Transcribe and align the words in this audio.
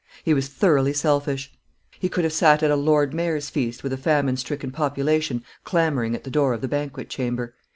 He 0.23 0.33
was 0.33 0.47
thoroughly 0.47 0.93
selfish. 0.93 1.51
He 1.99 2.09
could 2.09 2.23
have 2.23 2.33
sat 2.33 2.63
at 2.63 2.71
a 2.71 2.75
Lord 2.75 3.13
Mayor's 3.13 3.51
feast 3.51 3.83
with 3.83 3.93
a 3.93 3.97
famine 3.97 4.35
stricken 4.35 4.71
population 4.71 5.43
clamouring 5.63 6.15
at 6.15 6.23
the 6.23 6.31
door 6.31 6.53
of 6.53 6.61
the 6.61 6.67
banquet 6.67 7.07
chamber. 7.07 7.53